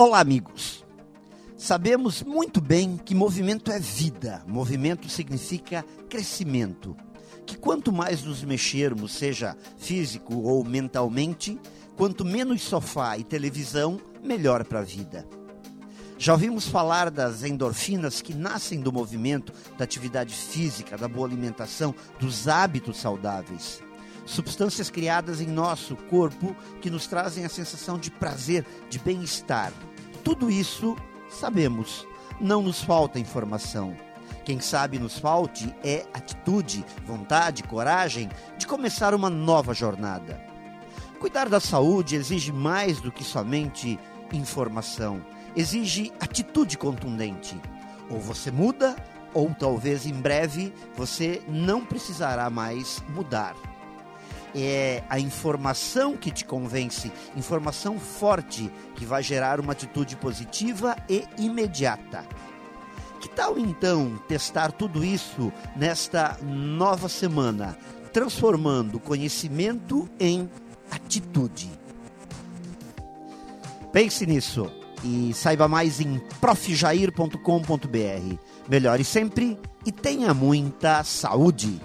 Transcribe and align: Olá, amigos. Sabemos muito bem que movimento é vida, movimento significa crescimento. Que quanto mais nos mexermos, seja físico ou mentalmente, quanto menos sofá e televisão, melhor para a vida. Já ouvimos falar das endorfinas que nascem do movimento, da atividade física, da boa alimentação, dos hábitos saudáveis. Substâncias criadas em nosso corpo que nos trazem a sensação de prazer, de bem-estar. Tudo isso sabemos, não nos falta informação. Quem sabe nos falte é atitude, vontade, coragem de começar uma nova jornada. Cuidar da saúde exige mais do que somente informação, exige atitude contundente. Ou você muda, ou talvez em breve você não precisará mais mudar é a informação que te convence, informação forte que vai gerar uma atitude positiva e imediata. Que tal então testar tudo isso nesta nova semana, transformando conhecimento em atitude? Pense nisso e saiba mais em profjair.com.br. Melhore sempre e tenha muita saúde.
Olá, 0.00 0.20
amigos. 0.20 0.86
Sabemos 1.56 2.22
muito 2.22 2.60
bem 2.60 2.96
que 2.96 3.16
movimento 3.16 3.68
é 3.72 3.80
vida, 3.80 4.44
movimento 4.46 5.08
significa 5.08 5.84
crescimento. 6.08 6.96
Que 7.44 7.58
quanto 7.58 7.90
mais 7.90 8.22
nos 8.22 8.44
mexermos, 8.44 9.10
seja 9.10 9.56
físico 9.76 10.36
ou 10.36 10.62
mentalmente, 10.62 11.58
quanto 11.96 12.24
menos 12.24 12.62
sofá 12.62 13.18
e 13.18 13.24
televisão, 13.24 14.00
melhor 14.22 14.64
para 14.64 14.78
a 14.78 14.84
vida. 14.84 15.26
Já 16.16 16.32
ouvimos 16.34 16.68
falar 16.68 17.10
das 17.10 17.42
endorfinas 17.42 18.22
que 18.22 18.34
nascem 18.34 18.80
do 18.80 18.92
movimento, 18.92 19.52
da 19.76 19.82
atividade 19.82 20.32
física, 20.32 20.96
da 20.96 21.08
boa 21.08 21.26
alimentação, 21.26 21.92
dos 22.20 22.46
hábitos 22.46 22.98
saudáveis. 22.98 23.82
Substâncias 24.28 24.90
criadas 24.90 25.40
em 25.40 25.46
nosso 25.46 25.96
corpo 25.96 26.54
que 26.82 26.90
nos 26.90 27.06
trazem 27.06 27.46
a 27.46 27.48
sensação 27.48 27.98
de 27.98 28.10
prazer, 28.10 28.62
de 28.90 28.98
bem-estar. 28.98 29.72
Tudo 30.22 30.50
isso 30.50 30.94
sabemos, 31.30 32.06
não 32.38 32.62
nos 32.62 32.82
falta 32.82 33.18
informação. 33.18 33.96
Quem 34.44 34.60
sabe 34.60 34.98
nos 34.98 35.18
falte 35.18 35.74
é 35.82 36.04
atitude, 36.12 36.84
vontade, 37.06 37.62
coragem 37.62 38.28
de 38.58 38.66
começar 38.66 39.14
uma 39.14 39.30
nova 39.30 39.72
jornada. 39.72 40.38
Cuidar 41.18 41.48
da 41.48 41.58
saúde 41.58 42.14
exige 42.14 42.52
mais 42.52 43.00
do 43.00 43.10
que 43.10 43.24
somente 43.24 43.98
informação, 44.30 45.24
exige 45.56 46.12
atitude 46.20 46.76
contundente. 46.76 47.58
Ou 48.10 48.20
você 48.20 48.50
muda, 48.50 48.94
ou 49.32 49.54
talvez 49.54 50.04
em 50.04 50.12
breve 50.12 50.70
você 50.94 51.42
não 51.48 51.82
precisará 51.82 52.50
mais 52.50 53.02
mudar 53.08 53.56
é 54.54 55.02
a 55.08 55.18
informação 55.18 56.16
que 56.16 56.30
te 56.30 56.44
convence, 56.44 57.12
informação 57.36 57.98
forte 57.98 58.70
que 58.94 59.04
vai 59.04 59.22
gerar 59.22 59.60
uma 59.60 59.72
atitude 59.72 60.16
positiva 60.16 60.96
e 61.08 61.24
imediata. 61.38 62.24
Que 63.20 63.28
tal 63.28 63.58
então 63.58 64.16
testar 64.28 64.72
tudo 64.72 65.04
isso 65.04 65.52
nesta 65.76 66.38
nova 66.42 67.08
semana, 67.08 67.76
transformando 68.12 69.00
conhecimento 69.00 70.08
em 70.20 70.48
atitude? 70.90 71.70
Pense 73.92 74.26
nisso 74.26 74.70
e 75.02 75.32
saiba 75.34 75.66
mais 75.66 76.00
em 76.00 76.20
profjair.com.br. 76.40 78.36
Melhore 78.68 79.04
sempre 79.04 79.58
e 79.84 79.92
tenha 79.92 80.34
muita 80.34 81.02
saúde. 81.04 81.80